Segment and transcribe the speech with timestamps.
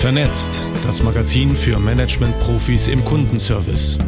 [0.00, 3.98] Vernetzt, das Magazin für Management-Profis im Kundenservice.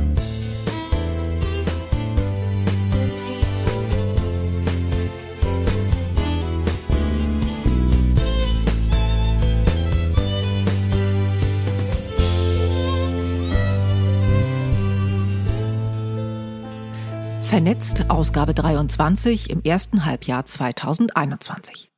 [17.42, 21.90] Vernetzt, Ausgabe 23 im ersten Halbjahr 2021.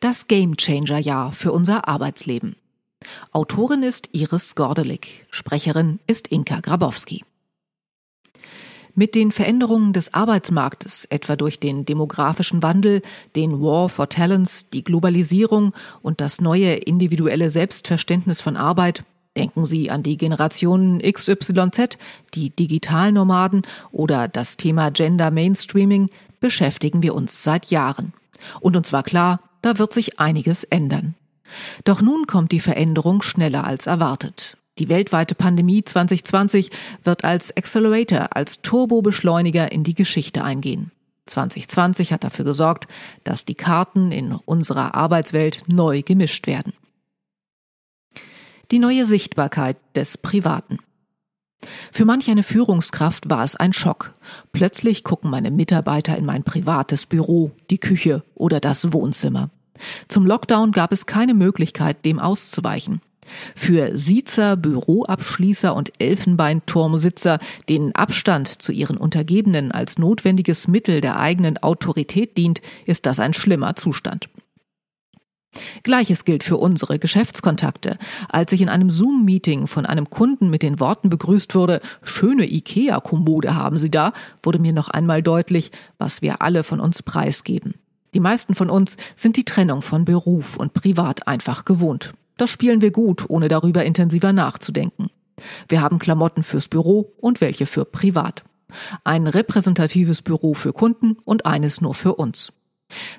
[0.00, 2.56] Das Gamechanger-Jahr für unser Arbeitsleben.
[3.32, 7.24] Autorin ist Iris Gordelik, Sprecherin ist Inka Grabowski.
[8.94, 13.02] Mit den Veränderungen des Arbeitsmarktes, etwa durch den demografischen Wandel,
[13.36, 19.04] den War for Talents, die Globalisierung und das neue individuelle Selbstverständnis von Arbeit,
[19.36, 21.98] denken Sie an die Generationen XYZ,
[22.32, 26.08] die Digitalnomaden oder das Thema Gender Mainstreaming,
[26.40, 28.14] beschäftigen wir uns seit Jahren.
[28.60, 31.14] Und uns war klar, da wird sich einiges ändern.
[31.84, 34.56] Doch nun kommt die Veränderung schneller als erwartet.
[34.78, 36.70] Die weltweite Pandemie 2020
[37.02, 40.90] wird als Accelerator, als Turbobeschleuniger in die Geschichte eingehen.
[41.26, 42.86] 2020 hat dafür gesorgt,
[43.24, 46.74] dass die Karten in unserer Arbeitswelt neu gemischt werden.
[48.70, 50.78] Die neue Sichtbarkeit des Privaten.
[51.90, 54.12] Für manch eine Führungskraft war es ein Schock.
[54.52, 59.50] Plötzlich gucken meine Mitarbeiter in mein privates Büro, die Küche oder das Wohnzimmer.
[60.08, 63.00] Zum Lockdown gab es keine Möglichkeit, dem auszuweichen.
[63.54, 67.38] Für Siezer, Büroabschließer und Elfenbeinturmsitzer,
[67.68, 73.34] denen Abstand zu ihren Untergebenen als notwendiges Mittel der eigenen Autorität dient, ist das ein
[73.34, 74.28] schlimmer Zustand.
[75.82, 77.98] Gleiches gilt für unsere Geschäftskontakte.
[78.28, 83.54] Als ich in einem Zoom-Meeting von einem Kunden mit den Worten begrüßt wurde, schöne IKEA-Kommode
[83.54, 87.74] haben Sie da, wurde mir noch einmal deutlich, was wir alle von uns preisgeben.
[88.16, 92.12] Die meisten von uns sind die Trennung von Beruf und Privat einfach gewohnt.
[92.38, 95.10] Das spielen wir gut, ohne darüber intensiver nachzudenken.
[95.68, 98.42] Wir haben Klamotten fürs Büro und welche für privat.
[99.04, 102.54] Ein repräsentatives Büro für Kunden und eines nur für uns.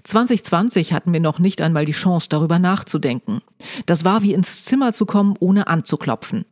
[0.03, 3.41] 2020 hatten wir noch nicht einmal die Chance, darüber nachzudenken.
[3.85, 6.45] Das war wie ins Zimmer zu kommen, ohne anzuklopfen.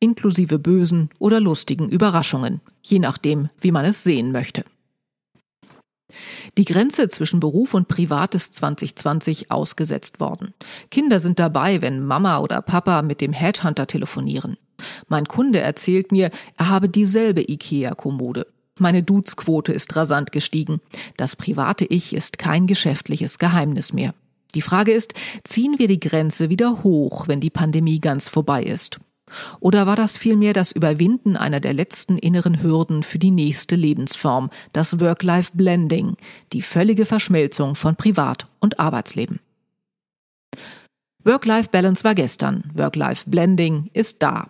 [0.00, 4.64] Inklusive bösen oder lustigen Überraschungen, je nachdem, wie man es sehen möchte.
[6.58, 10.52] Die Grenze zwischen Beruf und Privat ist 2020 ausgesetzt worden.
[10.90, 14.58] Kinder sind dabei, wenn Mama oder Papa mit dem Headhunter telefonieren.
[15.08, 18.46] Mein Kunde erzählt mir, er habe dieselbe IKEA-Kommode.
[18.78, 20.80] Meine Dudesquote ist rasant gestiegen.
[21.16, 24.14] Das private Ich ist kein geschäftliches Geheimnis mehr.
[24.54, 25.14] Die Frage ist,
[25.44, 28.98] ziehen wir die Grenze wieder hoch, wenn die Pandemie ganz vorbei ist?
[29.60, 34.50] Oder war das vielmehr das Überwinden einer der letzten inneren Hürden für die nächste Lebensform,
[34.72, 36.16] das Work-Life-Blending,
[36.52, 39.40] die völlige Verschmelzung von Privat- und Arbeitsleben?
[41.24, 44.48] Work-Life-Balance war gestern, Work-Life-Blending ist da.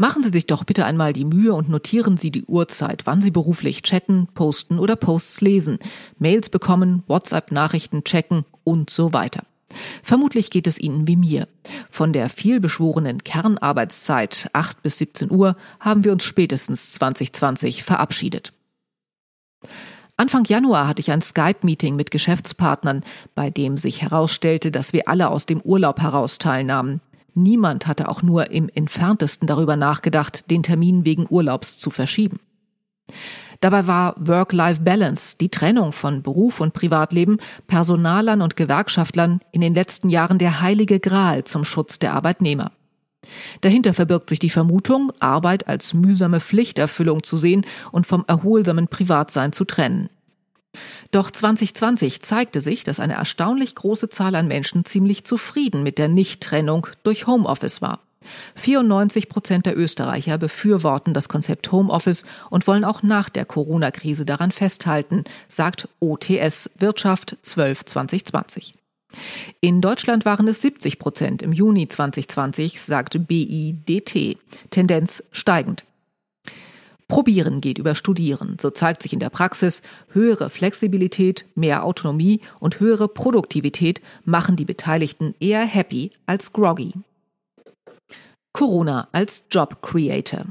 [0.00, 3.32] Machen Sie sich doch bitte einmal die Mühe und notieren Sie die Uhrzeit, wann Sie
[3.32, 5.78] beruflich chatten, posten oder Posts lesen,
[6.18, 9.42] Mails bekommen, WhatsApp-Nachrichten checken und so weiter.
[10.02, 11.48] Vermutlich geht es Ihnen wie mir.
[11.90, 18.52] Von der vielbeschworenen Kernarbeitszeit 8 bis 17 Uhr haben wir uns spätestens 2020 verabschiedet.
[20.16, 23.04] Anfang Januar hatte ich ein Skype-Meeting mit Geschäftspartnern,
[23.36, 27.00] bei dem sich herausstellte, dass wir alle aus dem Urlaub heraus teilnahmen.
[27.34, 32.40] Niemand hatte auch nur im entferntesten darüber nachgedacht, den Termin wegen Urlaubs zu verschieben.
[33.60, 40.10] Dabei war Work-Life-Balance, die Trennung von Beruf und Privatleben, Personalern und Gewerkschaftlern in den letzten
[40.10, 42.70] Jahren der heilige Gral zum Schutz der Arbeitnehmer.
[43.60, 49.52] Dahinter verbirgt sich die Vermutung, Arbeit als mühsame Pflichterfüllung zu sehen und vom erholsamen Privatsein
[49.52, 50.08] zu trennen.
[51.10, 56.08] Doch 2020 zeigte sich, dass eine erstaunlich große Zahl an Menschen ziemlich zufrieden mit der
[56.08, 58.00] Nichttrennung durch Homeoffice war.
[58.56, 64.52] 94 Prozent der Österreicher befürworten das Konzept Homeoffice und wollen auch nach der Corona-Krise daran
[64.52, 68.74] festhalten, sagt OTS Wirtschaft 12 2020.
[69.60, 74.38] In Deutschland waren es 70 Prozent im Juni 2020, sagte BIDT.
[74.70, 75.84] Tendenz steigend.
[77.08, 78.58] Probieren geht über Studieren.
[78.60, 79.82] So zeigt sich in der Praxis,
[80.12, 86.92] höhere Flexibilität, mehr Autonomie und höhere Produktivität machen die Beteiligten eher happy als groggy.
[88.58, 90.44] Corona als Job Creator.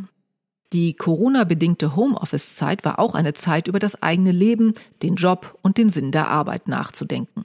[0.71, 5.89] Die Corona-bedingte Homeoffice-Zeit war auch eine Zeit, über das eigene Leben, den Job und den
[5.89, 7.44] Sinn der Arbeit nachzudenken.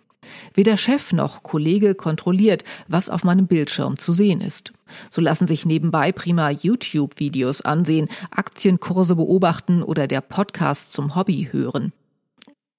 [0.55, 4.73] Weder Chef noch Kollege kontrolliert, was auf meinem Bildschirm zu sehen ist.
[5.11, 11.93] So lassen sich nebenbei prima YouTube-Videos ansehen, Aktienkurse beobachten oder der Podcast zum Hobby hören.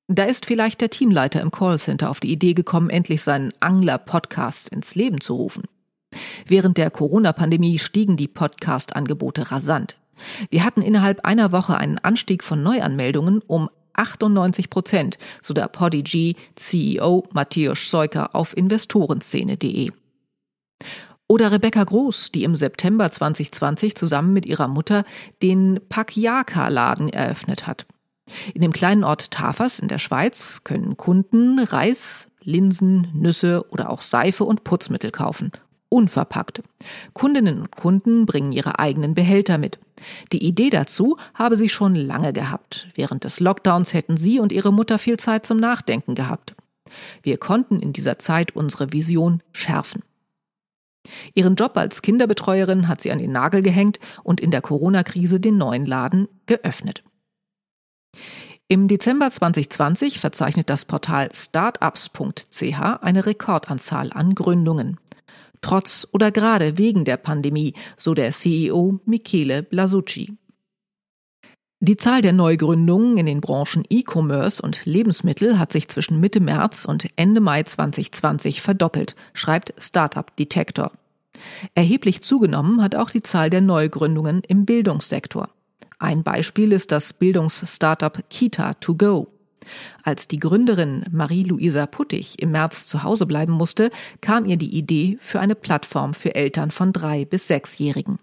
[0.08, 4.96] Da ist vielleicht der Teamleiter im Callcenter auf die Idee gekommen, endlich seinen Angler-Podcast ins
[4.96, 5.64] Leben zu rufen.
[6.48, 9.98] Während der Corona-Pandemie stiegen die Podcast-Angebote rasant.
[10.50, 16.36] Wir hatten innerhalb einer Woche einen Anstieg von Neuanmeldungen um 98 Prozent, so der Podigy
[16.56, 19.92] CEO Matthias Seuker auf investorenszene.de.
[21.28, 25.04] Oder Rebecca Groß, die im September 2020 zusammen mit ihrer Mutter
[25.42, 27.86] den Pakiaka-Laden eröffnet hat.
[28.54, 34.02] In dem kleinen Ort Tafers in der Schweiz können Kunden Reis, Linsen, Nüsse oder auch
[34.02, 35.52] Seife und Putzmittel kaufen.
[35.94, 36.64] Unverpackt.
[37.14, 39.78] Kundinnen und Kunden bringen ihre eigenen Behälter mit.
[40.32, 42.88] Die Idee dazu habe sie schon lange gehabt.
[42.96, 46.56] Während des Lockdowns hätten sie und ihre Mutter viel Zeit zum Nachdenken gehabt.
[47.22, 50.02] Wir konnten in dieser Zeit unsere Vision schärfen.
[51.36, 55.60] Ihren Job als Kinderbetreuerin hat sie an den Nagel gehängt und in der Corona-Krise den
[55.60, 57.04] neuen Laden geöffnet.
[58.68, 64.98] Im Dezember 2020 verzeichnet das Portal startups.ch eine Rekordanzahl an Gründungen.
[65.64, 70.38] Trotz oder gerade wegen der Pandemie, so der CEO Michele Blasucci.
[71.80, 76.86] Die Zahl der Neugründungen in den Branchen E-Commerce und Lebensmittel hat sich zwischen Mitte März
[76.86, 80.92] und Ende Mai 2020 verdoppelt, schreibt Startup Detector.
[81.76, 85.50] Erheblich zugenommen hat auch die Zahl der Neugründungen im Bildungssektor.
[85.98, 89.28] Ein Beispiel ist das Bildungsstartup Kita2Go.
[90.04, 93.90] Als die Gründerin Marie-Louisa Puttig im März zu Hause bleiben musste,
[94.22, 98.20] kam ihr die Idee für eine Plattform für Eltern von drei bis sechsjährigen.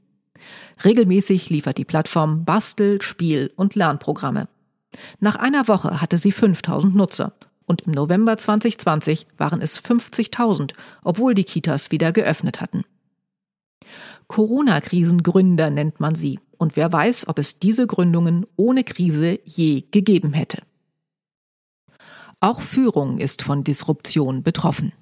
[0.85, 4.49] Regelmäßig liefert die Plattform Bastel-, Spiel- und Lernprogramme.
[5.21, 7.33] Nach einer Woche hatte sie 5000 Nutzer
[7.67, 10.73] und im November 2020 waren es 50.000,
[11.05, 12.85] obwohl die Kitas wieder geöffnet hatten.
[14.27, 20.33] Corona-Krisengründer nennt man sie und wer weiß, ob es diese Gründungen ohne Krise je gegeben
[20.33, 20.63] hätte.
[22.43, 24.93] Auch Führung ist von Disruption betroffen.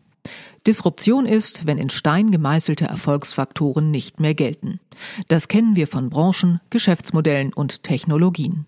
[0.66, 4.80] Disruption ist, wenn in Stein gemeißelte Erfolgsfaktoren nicht mehr gelten.
[5.28, 8.66] Das kennen wir von Branchen, Geschäftsmodellen und Technologien.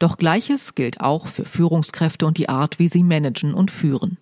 [0.00, 4.18] Doch Gleiches gilt auch für Führungskräfte und die Art, wie sie managen und führen.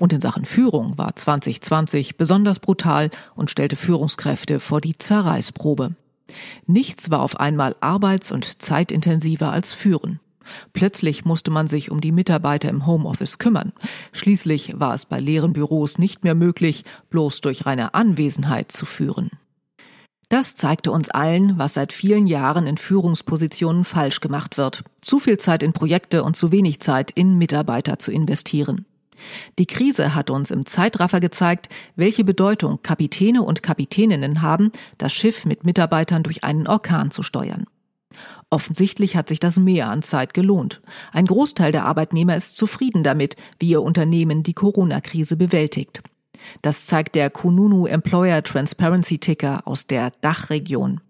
[0.00, 5.94] Und in Sachen Führung war 2020 besonders brutal und stellte Führungskräfte vor die Zerreißprobe.
[6.66, 10.18] Nichts war auf einmal arbeits- und zeitintensiver als Führen.
[10.72, 13.72] Plötzlich musste man sich um die Mitarbeiter im Homeoffice kümmern.
[14.12, 19.30] Schließlich war es bei leeren Büros nicht mehr möglich, bloß durch reine Anwesenheit zu führen.
[20.28, 24.84] Das zeigte uns allen, was seit vielen Jahren in Führungspositionen falsch gemacht wird.
[25.00, 28.84] Zu viel Zeit in Projekte und zu wenig Zeit in Mitarbeiter zu investieren.
[29.58, 35.46] Die Krise hat uns im Zeitraffer gezeigt, welche Bedeutung Kapitäne und Kapitäninnen haben, das Schiff
[35.46, 37.64] mit Mitarbeitern durch einen Orkan zu steuern.
[38.50, 40.80] Offensichtlich hat sich das mehr an Zeit gelohnt.
[41.12, 46.02] Ein Großteil der Arbeitnehmer ist zufrieden damit, wie ihr Unternehmen die Corona-Krise bewältigt.
[46.62, 51.00] Das zeigt der Kununu Employer Transparency Ticker aus der Dachregion.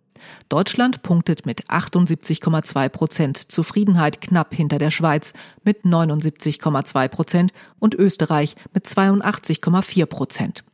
[0.48, 5.32] Deutschland punktet mit 78,2 Prozent Zufriedenheit knapp hinter der Schweiz
[5.62, 10.64] mit 79,2 Prozent und Österreich mit 82,4 Prozent.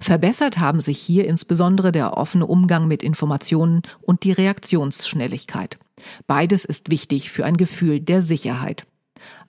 [0.00, 5.78] Verbessert haben sich hier insbesondere der offene Umgang mit Informationen und die Reaktionsschnelligkeit.
[6.26, 8.86] Beides ist wichtig für ein Gefühl der Sicherheit.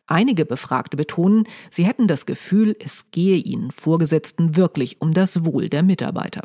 [0.07, 5.69] Einige Befragte betonen, sie hätten das Gefühl, es gehe ihnen Vorgesetzten wirklich um das Wohl
[5.69, 6.41] der Mitarbeiter.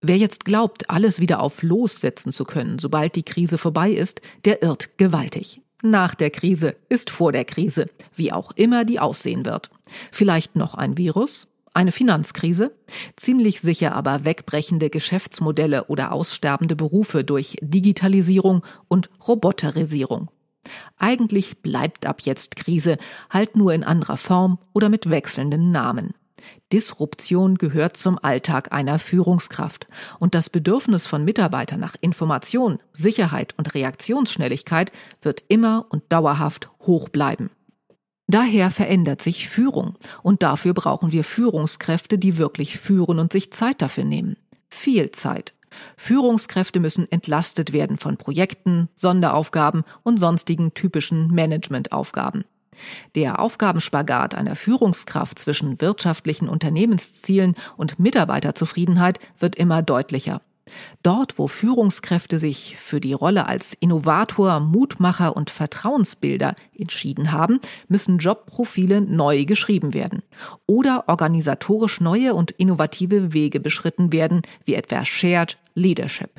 [0.00, 4.20] Wer jetzt glaubt, alles wieder auf Los setzen zu können, sobald die Krise vorbei ist,
[4.44, 5.60] der irrt gewaltig.
[5.82, 9.70] Nach der Krise ist vor der Krise, wie auch immer die aussehen wird.
[10.10, 12.76] Vielleicht noch ein Virus, eine Finanzkrise,
[13.16, 20.30] ziemlich sicher aber wegbrechende Geschäftsmodelle oder aussterbende Berufe durch Digitalisierung und Roboterisierung.
[20.96, 22.98] Eigentlich bleibt ab jetzt Krise,
[23.30, 26.14] halt nur in anderer Form oder mit wechselnden Namen.
[26.72, 29.86] Disruption gehört zum Alltag einer Führungskraft
[30.18, 37.08] und das Bedürfnis von Mitarbeitern nach Information, Sicherheit und Reaktionsschnelligkeit wird immer und dauerhaft hoch
[37.08, 37.50] bleiben.
[38.26, 43.82] Daher verändert sich Führung und dafür brauchen wir Führungskräfte, die wirklich führen und sich Zeit
[43.82, 44.36] dafür nehmen.
[44.70, 45.52] Viel Zeit.
[45.96, 52.44] Führungskräfte müssen entlastet werden von Projekten, Sonderaufgaben und sonstigen typischen Managementaufgaben.
[53.14, 60.40] Der Aufgabenspagat einer Führungskraft zwischen wirtschaftlichen Unternehmenszielen und Mitarbeiterzufriedenheit wird immer deutlicher.
[61.02, 68.18] Dort, wo Führungskräfte sich für die Rolle als Innovator, Mutmacher und Vertrauensbilder entschieden haben, müssen
[68.18, 70.22] Jobprofile neu geschrieben werden
[70.66, 76.30] oder organisatorisch neue und innovative Wege beschritten werden, wie etwa Shared Leadership.